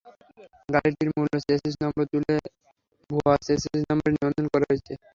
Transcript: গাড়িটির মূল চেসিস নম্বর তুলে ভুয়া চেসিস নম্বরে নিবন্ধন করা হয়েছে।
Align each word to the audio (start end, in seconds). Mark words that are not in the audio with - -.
গাড়িটির 0.69 1.09
মূল 1.15 1.27
চেসিস 1.41 1.75
নম্বর 1.83 2.03
তুলে 2.11 2.35
ভুয়া 3.09 3.35
চেসিস 3.45 3.81
নম্বরে 3.89 4.11
নিবন্ধন 4.13 4.45
করা 4.53 4.65
হয়েছে। 4.69 4.93